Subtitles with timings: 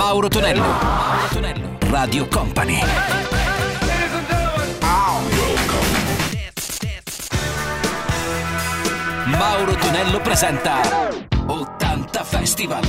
[0.00, 0.62] Mauro Tonello.
[0.62, 1.76] Mauro Tonello.
[1.90, 2.80] Radio Company.
[9.26, 10.80] Mauro Tonello presenta
[11.46, 12.82] 80 Festival.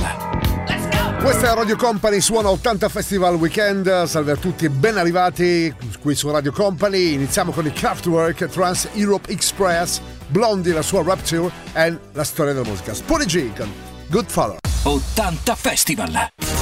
[1.20, 4.04] Questa è Radio Company, suona 80 Festival Weekend.
[4.04, 7.12] Salve a tutti e ben arrivati qui su Radio Company.
[7.12, 12.66] Iniziamo con il Kraftwerk Trans Europe Express, Blondie, la sua Rapture e la storia della
[12.66, 12.94] musica.
[12.94, 13.70] Spony G con
[14.08, 14.56] Good Father.
[14.84, 16.61] 80 Festival.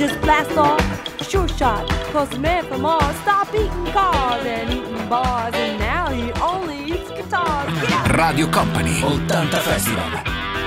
[0.00, 0.80] Just blast off.
[1.28, 6.08] Sure shot, cause the man from Mars stopped eating cars and eating bars, and now
[6.08, 7.68] he only eats guitars.
[7.68, 8.26] Ah, yeah.
[8.26, 10.10] Radio Company 80 Festival.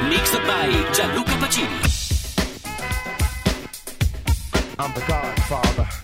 [0.07, 1.79] Mixed by Gianluca Pacini.
[4.77, 6.02] I'm the Godfather.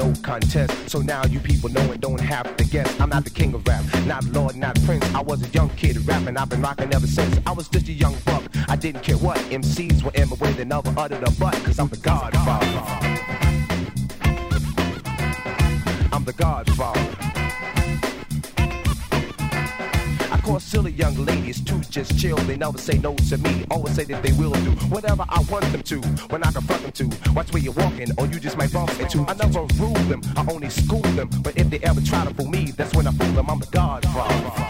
[0.00, 0.72] No contest.
[0.88, 2.88] So now you people know and don't have to guess.
[3.00, 5.04] I'm not the king of rap, not Lord, not Prince.
[5.14, 6.36] I was a young kid rapping.
[6.36, 7.38] I've been rocking ever since.
[7.46, 8.42] I was just a young buck.
[8.68, 10.52] I didn't care what MCs were in my way.
[10.52, 11.54] They never uttered a butt.
[11.64, 12.82] Cause I'm the Godfather.
[16.12, 17.19] I'm the Godfather.
[20.70, 22.36] Silly young ladies too just chill.
[22.36, 23.64] They never say no to me.
[23.72, 26.00] Always say that they will do whatever I want them to.
[26.30, 27.32] When I confront them to.
[27.32, 29.24] Watch where you're walking, or you just might bump into.
[29.26, 30.22] I never rule them.
[30.36, 31.28] I only school them.
[31.42, 33.50] But if they ever try to fool me, that's when I fool them.
[33.50, 34.69] I'm the Godfather.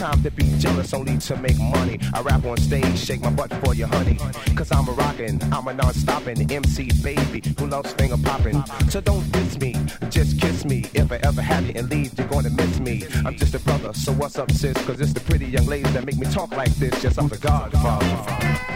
[0.00, 2.00] Time to be jealous, only to make money.
[2.14, 4.16] I rap on stage, shake my butt for you, honey.
[4.56, 8.64] Cause I'm a rockin', I'm a non-stoppin' MC baby who loves finger poppin'.
[8.88, 9.76] So don't diss me,
[10.08, 10.86] just kiss me.
[10.94, 13.04] If I ever have you and leave, you're gonna miss me.
[13.26, 14.74] I'm just a brother, so what's up, sis?
[14.86, 17.04] Cause it's the pretty young ladies that make me talk like this.
[17.04, 18.69] Yes, I'm the godfather.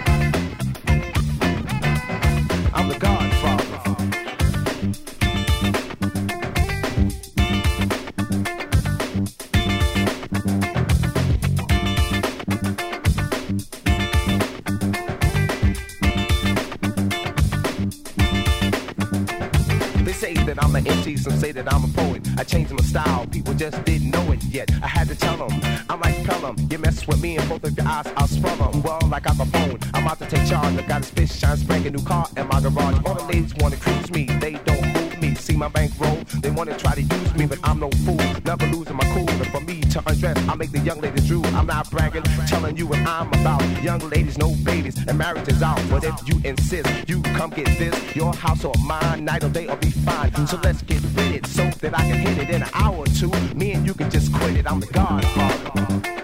[26.74, 28.82] You mess with me and both of your eyes, I'll spell them.
[28.82, 30.76] Well, like I'm a phone, I'm out to take charge.
[30.76, 32.98] I got a fish shine, spank a new car in my garage.
[33.06, 35.36] All the ladies wanna cruise me, they don't move me.
[35.36, 38.18] See my bankroll, they wanna try to use me, but I'm no fool.
[38.44, 41.46] Never losing my cool, and for me to undress, I make the young ladies drool.
[41.54, 43.62] I'm not bragging, telling you what I'm about.
[43.80, 45.80] Young ladies, no babies, and marriage is out.
[45.88, 47.94] But if you insist, you come get this.
[48.16, 50.32] Your house or mine, night or day or be fine.
[50.48, 53.06] So let's get with it, so that I can hit it in an hour or
[53.06, 53.30] two.
[53.54, 54.68] Me and you can just quit it.
[54.68, 56.23] I'm the Godfather.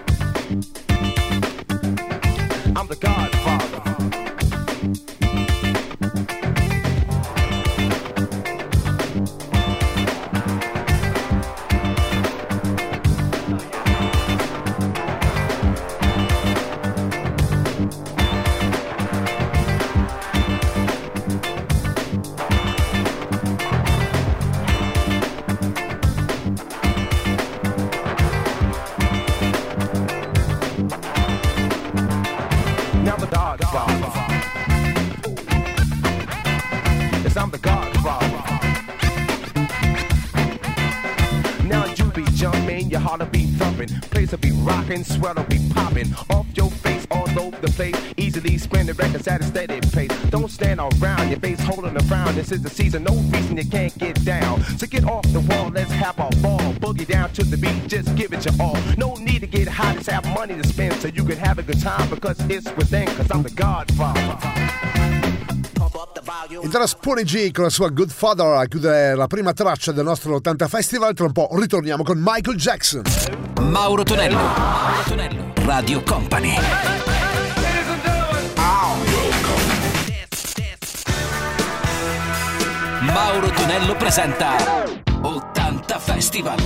[52.31, 52.35] Frown.
[52.35, 54.63] This is the season, no reason you can't get down.
[54.77, 56.59] So get off the wall, let's have a ball.
[56.79, 58.77] Boogie down to the beat, just give it your all.
[58.97, 61.63] No need to get high, just have money to spend so you can have a
[61.63, 63.07] good time because it's within.
[63.07, 64.37] Cause I'm the Godfather.
[66.63, 70.03] Ed era Spony G con la sua Good Father a chiudere la prima traccia del
[70.03, 71.13] nostro 80 Festival.
[71.13, 73.03] Tra un po' ritorniamo con Michael Jackson.
[73.61, 74.37] Mauro Tonello.
[74.37, 75.53] Mauro Tonello.
[75.65, 77.00] Radio Company.
[83.13, 84.55] Mauro Tonello presenta
[85.21, 86.59] 80 Festival.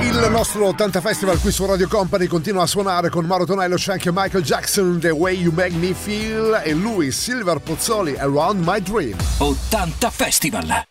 [0.00, 3.92] Il nostro 80 Festival qui su Radio Company continua a suonare con Mauro Tonello, c'è
[3.92, 8.80] anche Michael Jackson, The Way You Make Me Feel e lui, Silver Pozzoli, Around My
[8.82, 9.16] Dream.
[9.38, 10.82] 80 Festival.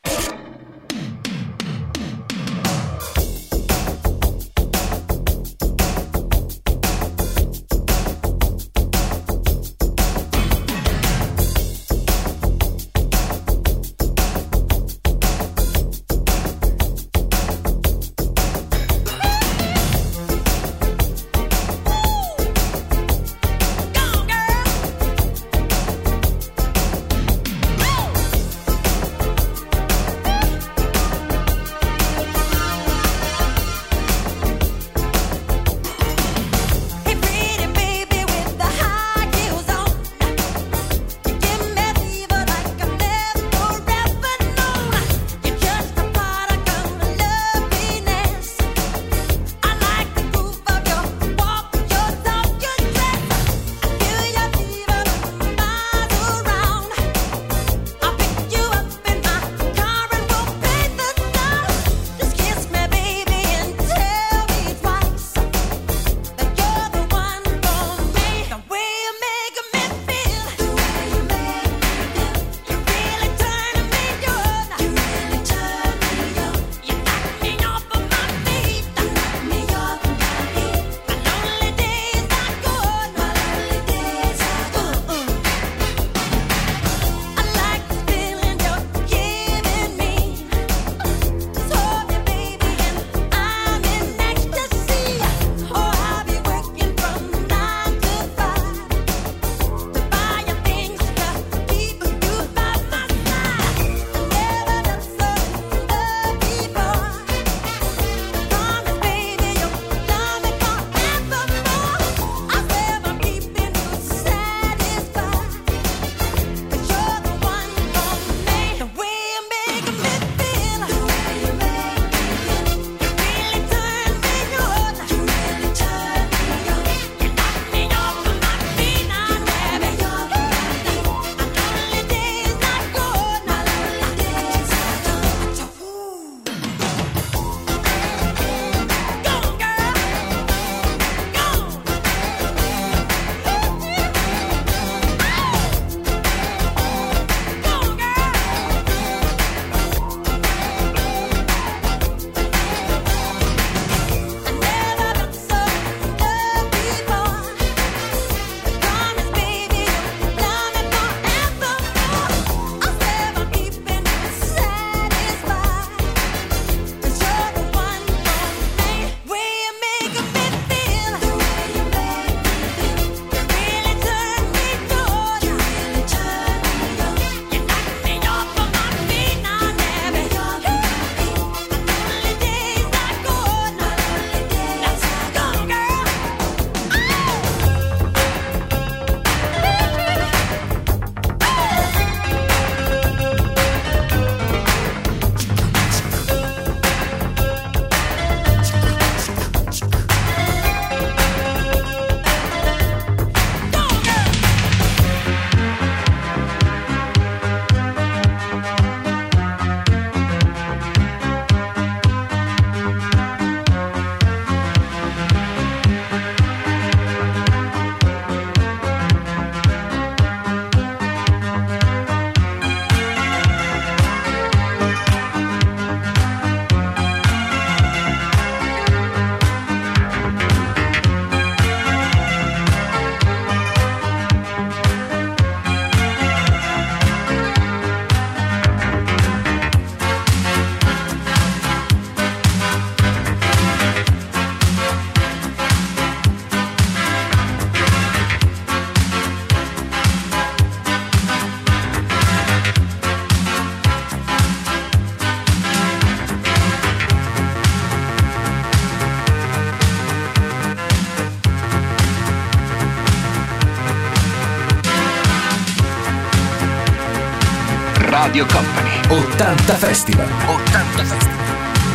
[268.40, 268.90] Radio Company.
[269.12, 270.24] 80 Festival.
[270.24, 271.40] 80 Festival.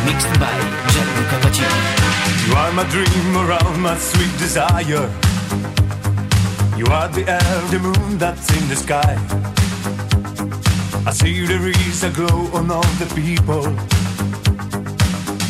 [0.04, 0.52] Mixed by
[0.92, 2.46] Gianluca Pacini.
[2.46, 5.08] You are my dream around my sweet desire.
[6.76, 9.16] You are the air, the moon that's in the sky.
[11.06, 13.64] I see there is a glow on all the people.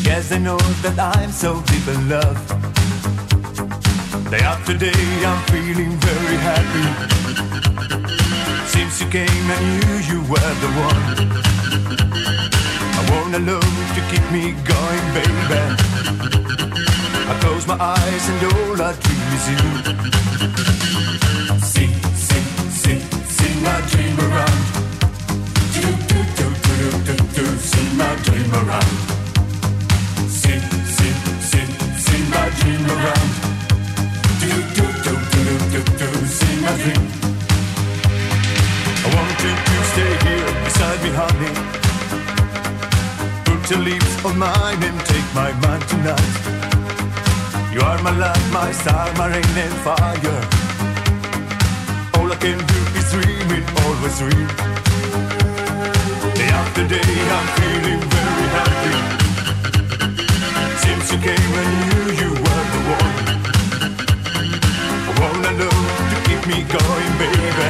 [0.01, 2.39] Yes, I know that I'm so deep in love.
[4.31, 7.64] Day after day, I'm feeling very happy.
[8.75, 11.03] Since you came, I knew you were the one.
[12.99, 15.61] I wanna love to keep me going, baby.
[17.31, 19.63] I close my eyes and all I dream is you.
[21.71, 21.91] See,
[22.27, 22.43] see,
[22.81, 22.99] see,
[23.37, 24.59] see my dream around.
[25.75, 28.95] Do, do, do, do, do, do, do, see my dream around.
[30.27, 30.59] See,
[30.95, 31.13] see,
[31.49, 31.65] see,
[32.05, 33.29] see my dream around.
[34.41, 37.24] Do, do, do, do, do, do, do, see my dream.
[39.05, 41.53] I want you to stay here beside me, honey.
[43.45, 46.35] Put your lips on mine and take my mind tonight.
[47.71, 50.41] You are my light, my star, my rain and fire.
[52.17, 54.47] All I can do is dream it, always dream.
[56.39, 58.95] Day after day, I'm feeling very happy.
[60.83, 63.15] Since you came, I knew you were the one.
[65.09, 65.77] I wanna know
[66.09, 67.69] to keep me going, baby.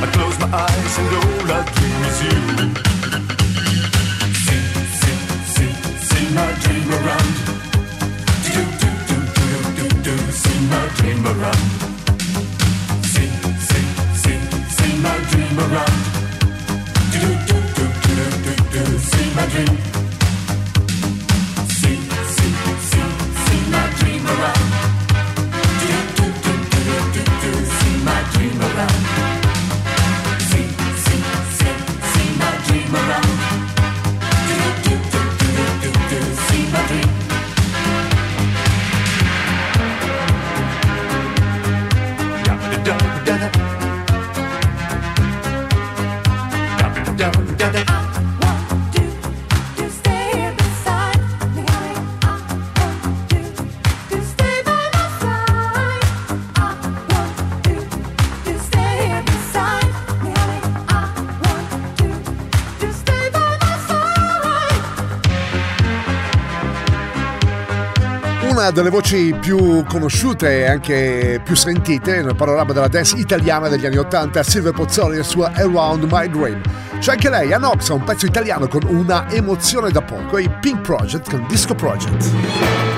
[0.00, 2.38] I close my eyes and all I dream is you.
[4.44, 4.62] See,
[5.00, 5.18] see,
[5.54, 5.72] see,
[6.08, 7.34] see my dream around.
[8.54, 11.64] Do, do, do, do, do, do, do, see my dream around.
[13.12, 13.30] See,
[13.68, 13.86] see,
[14.22, 14.38] see,
[14.76, 16.07] see my dream around.
[68.68, 73.86] Una delle voci più conosciute e anche più sentite nel panorama della dance italiana degli
[73.86, 76.60] anni 80, Silvia Pozzoli e la sua Around My Dream.
[76.98, 81.30] C'è anche lei, Anoxa, un pezzo italiano con una emozione da poco, i Pink Project
[81.30, 82.97] con Disco Project.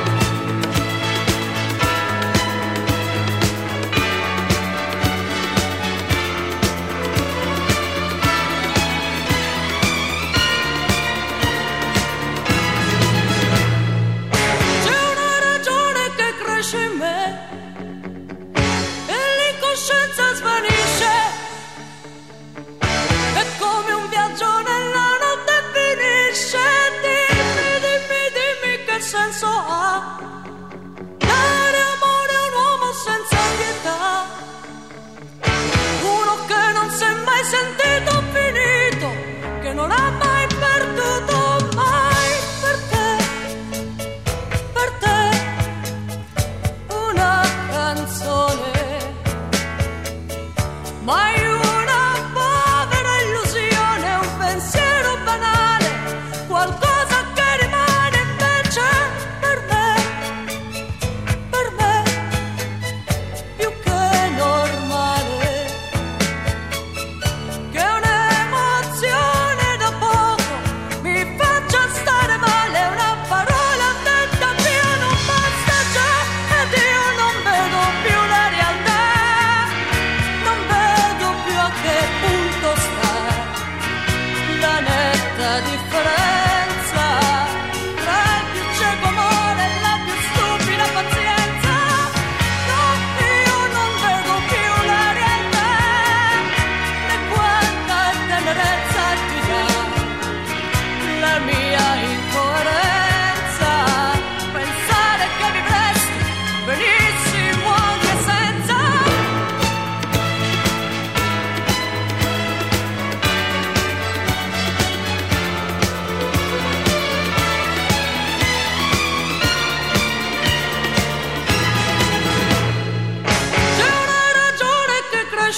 [29.43, 29.70] Nella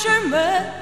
[0.03, 0.82] fisherman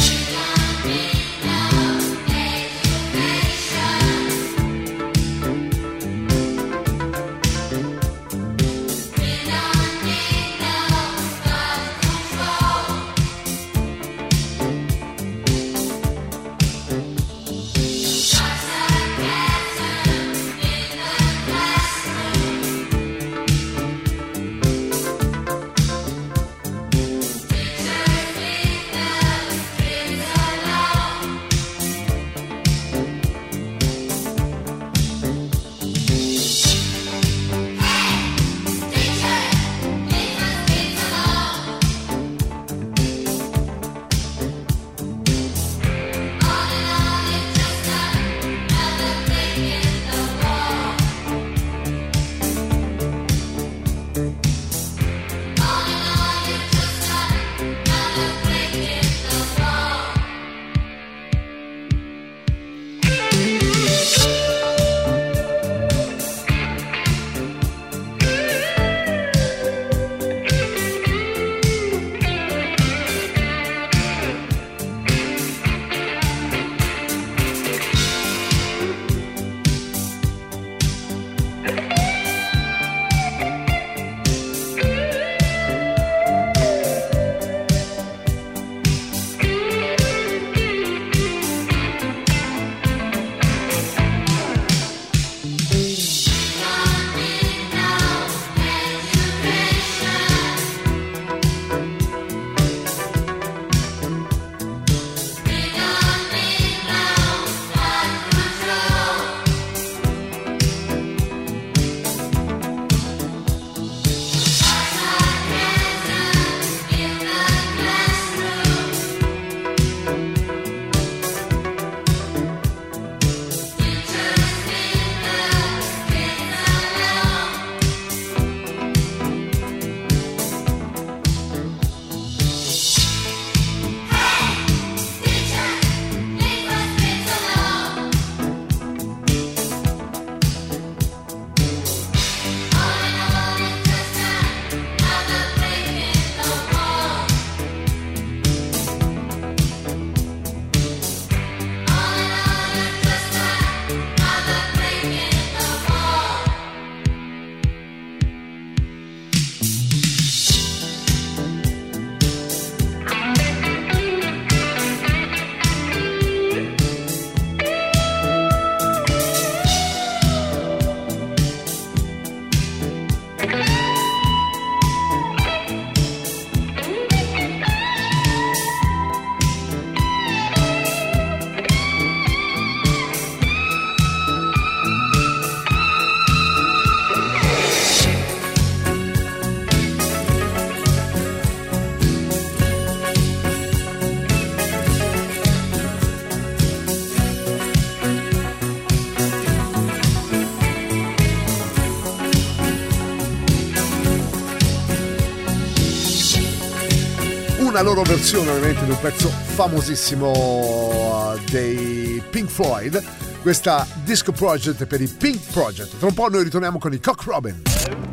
[207.71, 213.01] Una loro versione ovviamente di un pezzo famosissimo uh, dei Pink Floyd,
[213.41, 215.97] questa disco project per i Pink Project.
[215.97, 217.61] Tra un po' noi ritorniamo con i Cock Robin.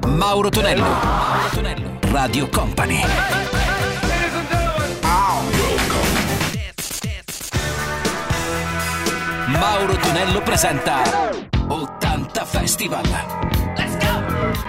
[0.07, 3.01] Mauro Tonello, Mauro Tonello, Radio Company.
[9.47, 11.03] Mauro Tonello presenta
[11.67, 13.38] 80 Festival.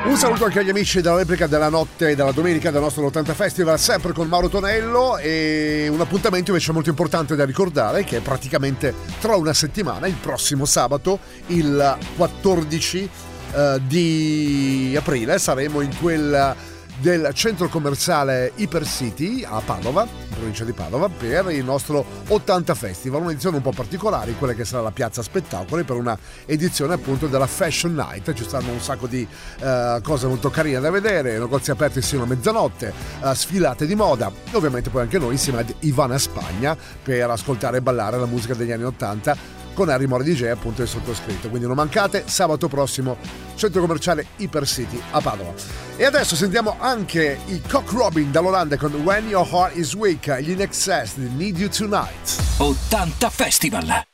[0.05, 3.33] Un saluto anche agli amici della replica della notte e della domenica del nostro 80
[3.33, 8.21] Festival, sempre con Mauro Tonello e un appuntamento invece molto importante da ricordare che è
[8.21, 13.09] praticamente tra una settimana, il prossimo sabato, il 14
[13.53, 16.55] eh, di aprile, saremo in quel
[16.99, 22.75] del centro commerciale Hyper City a Padova, in provincia di Padova, per il nostro 80
[22.75, 27.27] Festival, un'edizione un po' particolare, quella che sarà la piazza spettacoli, per una edizione appunto
[27.27, 28.33] della Fashion Night.
[28.33, 29.25] Ci stanno un sacco di
[29.61, 34.31] uh, cose molto carine da vedere, negozi aperti sino a mezzanotte, uh, sfilate di moda,
[34.51, 38.53] e ovviamente poi anche noi insieme ad Ivana Spagna per ascoltare e ballare la musica
[38.53, 41.47] degli anni 80 con Harry Mori DJ appunto il sottoscritto.
[41.47, 43.15] Quindi non mancate, sabato prossimo,
[43.55, 45.53] centro commerciale Hyper City a Padova.
[45.95, 50.49] E adesso sentiamo anche i Cock Robin dall'Olanda con When Your Heart Is Weak, gli
[50.49, 52.41] In Excess di Need You Tonight.
[52.57, 54.08] 80 Festival.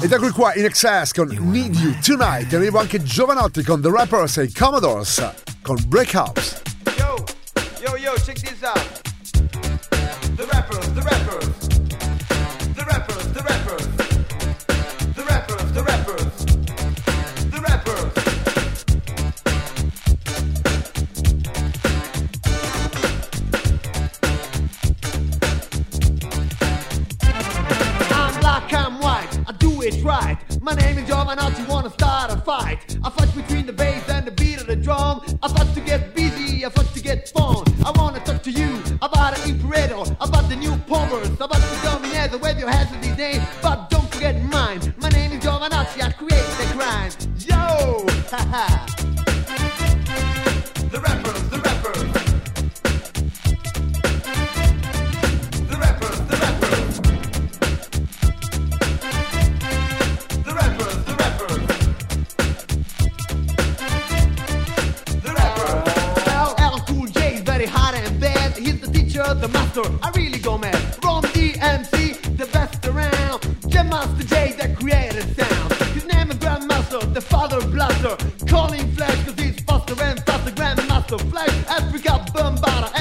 [0.00, 2.52] Ed ecco qua INXS con Need You Tonight.
[2.52, 5.20] E arrivo anche Jovanotti con The Rappers e Commodores
[5.60, 6.62] con Brick House.
[6.96, 7.24] Yo,
[7.82, 9.00] yo, yo, check this out.
[10.36, 11.47] The Rappers, The Rappers.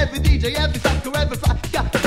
[0.08, 1.58] every DJ, every factor, every fly.
[1.72, 2.07] got the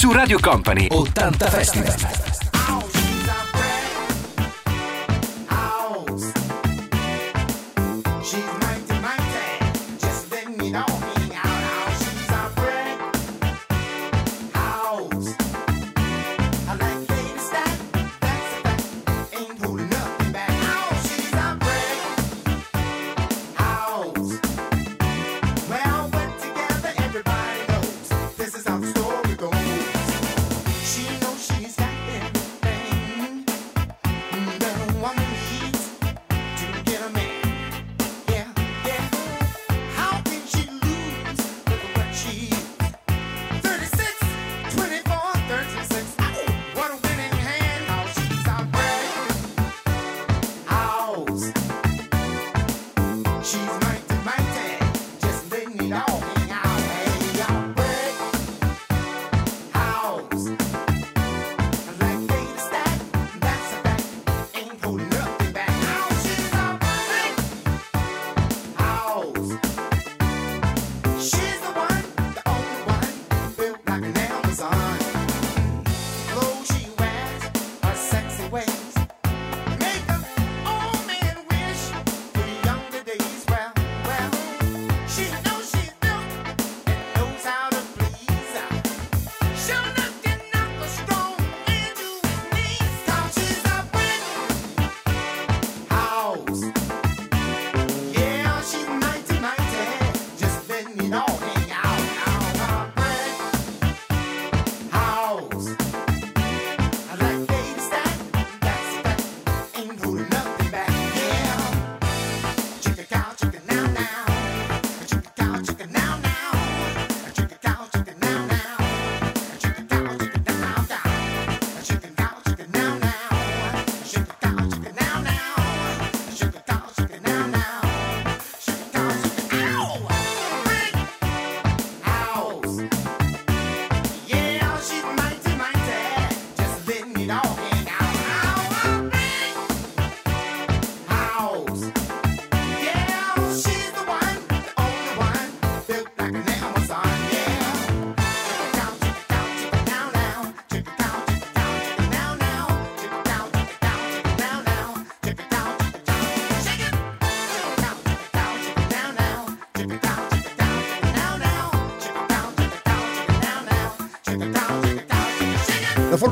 [0.00, 2.19] su Radio Company 80 Festival.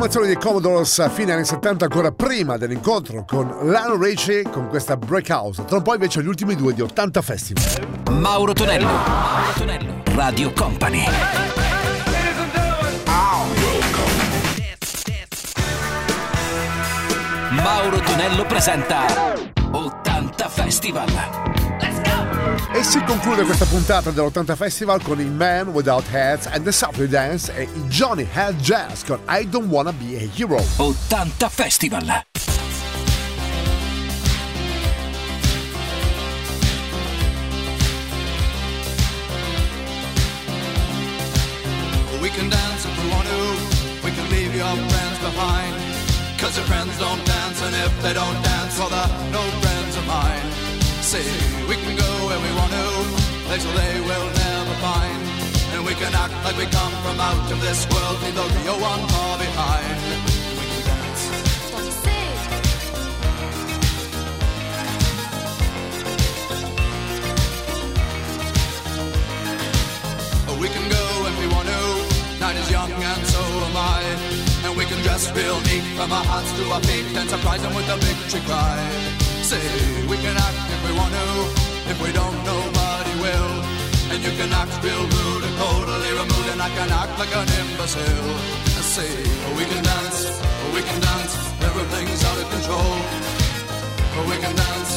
[0.08, 4.96] formazione di Commodores a fine anni 70 ancora prima dell'incontro con Lionel Ricci con questa
[4.96, 7.64] Breakhouse, tra un po' invece gli ultimi due di 80 Festival.
[8.12, 11.04] Mauro Tonello, Mauro Tonello, Radio Company.
[17.50, 19.34] Mauro Tonello presenta
[19.72, 21.57] 80 Festival.
[22.74, 27.08] E si conclude questa puntata dell'80 Festival con il Man Without Heads and the Saturday
[27.08, 30.62] Dance e i Johnny Head Jazz con I Don't Wanna Be a Hero.
[30.76, 32.24] 80 Festival.
[42.20, 44.04] We can dance if we want to.
[44.04, 45.74] We can leave your friends behind.
[46.38, 50.06] Cause your friends don't dance, and if they don't dance, well, they're no friends of
[50.06, 50.67] mine.
[51.08, 51.24] See,
[51.66, 52.84] we can go where we want to,
[53.48, 55.16] places they will never find.
[55.72, 58.76] And we can act like we come from out of this world, leave the real
[58.76, 59.96] one far behind.
[60.60, 61.24] We can dance.
[70.60, 71.82] We can go if we want to.
[72.38, 74.04] Night is young and so am I.
[74.68, 77.74] And we can dress real neat from our hearts to our feet and surprise them
[77.74, 78.76] with a victory cry.
[79.40, 79.64] Say,
[80.06, 81.28] we can act if we want to.
[81.90, 83.52] If we don't, nobody will.
[84.12, 87.48] And you can act real rude and totally removed, and I can act like an
[87.60, 88.30] imbecile.
[88.78, 89.10] I say,
[89.58, 90.20] we can dance,
[90.74, 91.34] we can dance,
[91.66, 92.94] everything's out of control.
[94.30, 94.92] We can dance,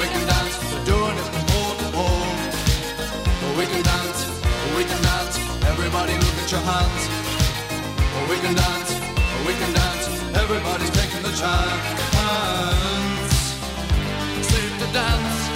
[0.00, 2.32] we can dance, we're doing it from pole to pole.
[3.58, 4.20] We can dance,
[4.76, 5.34] we can dance,
[5.72, 7.02] everybody look at your hands.
[8.30, 8.90] We can dance,
[9.46, 10.04] we can dance,
[10.42, 13.01] everybody's taking the chance.
[14.92, 15.48] Dance,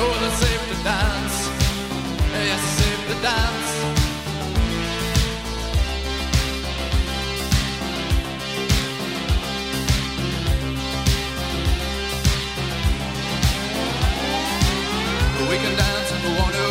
[0.00, 1.36] oh, it's safe to dance.
[2.32, 3.70] Yes, it's safe to dance.
[15.50, 16.68] We can dance if we want to.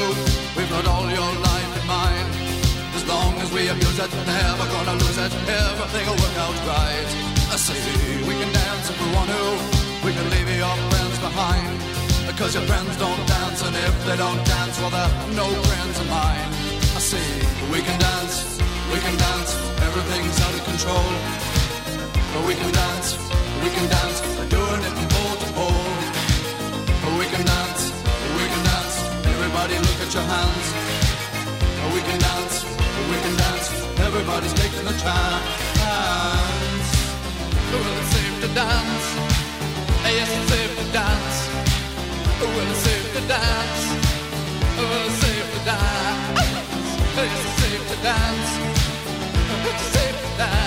[0.57, 2.28] We've got all your life in mind.
[2.95, 5.32] As long as we abuse it, never gonna lose it.
[5.45, 7.07] Everything will work out right.
[7.53, 7.78] I say
[8.28, 9.43] we can dance if we want to.
[10.03, 10.96] We can leave your friends
[11.38, 16.07] Cause your friends don't dance, and if they don't dance, well, they're no friends of
[16.07, 16.49] mine.
[16.93, 17.29] I see,
[17.73, 18.61] we can dance,
[18.93, 21.09] we can dance, everything's out of control.
[22.33, 23.17] But we can dance,
[23.61, 25.89] we can dance, we're doing it from pole to pole.
[27.17, 27.81] We can dance,
[28.38, 28.95] we can dance,
[29.33, 30.67] everybody look at your hands.
[31.93, 32.55] We can dance,
[33.09, 33.67] we can dance,
[34.07, 36.88] everybody's taking the chance.
[37.73, 39.05] Well, it's safe to dance,
[40.05, 40.66] yes, it's safe
[43.28, 43.39] well,
[44.80, 46.47] oh, it's safe to dance.
[47.19, 48.51] It's safe to dance,
[49.65, 50.66] it's safe to dance.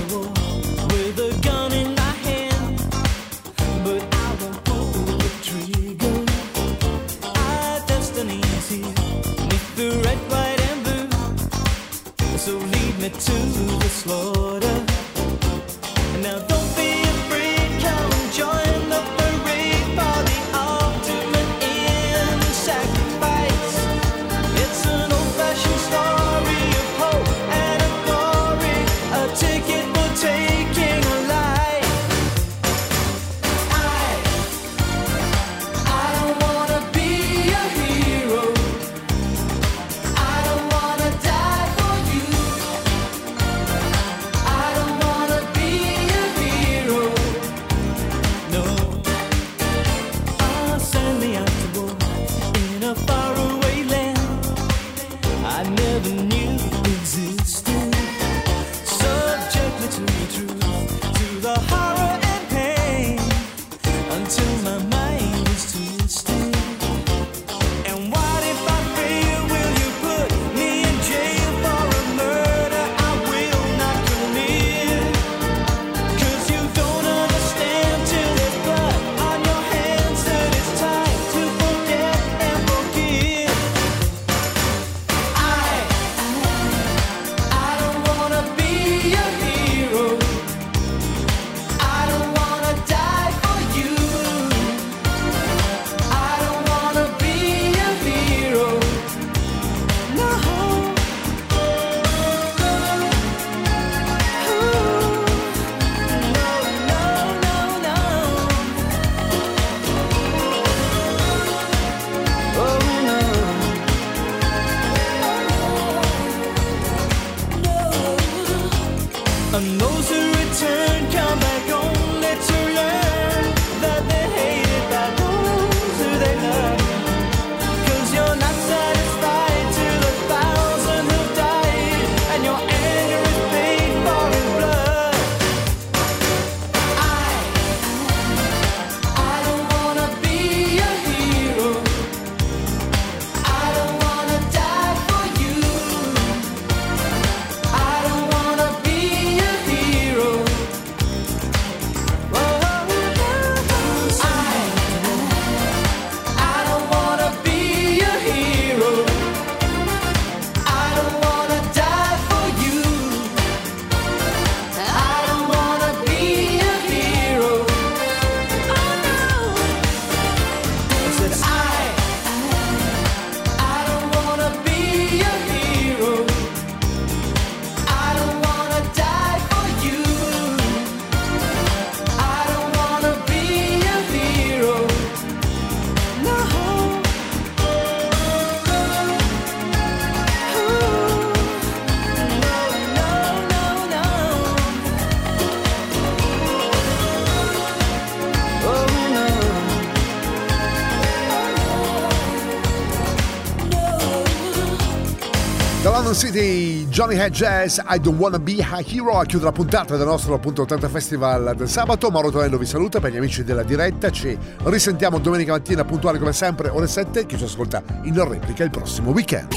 [207.01, 210.35] Johnny Head Jazz, I Don't Wanna Be a Hero a chiudere la puntata del nostro
[210.35, 212.11] appunto 80 Festival del sabato.
[212.11, 214.11] Mauro Tonello vi saluta per gli amici della diretta.
[214.11, 217.25] Ci risentiamo domenica mattina puntuale come sempre ore 7.
[217.25, 219.47] Chi ci ascolta in replica il prossimo weekend.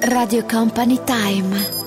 [0.00, 1.81] Radio Company Time.